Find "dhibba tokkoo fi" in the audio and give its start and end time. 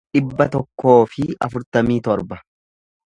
0.15-1.27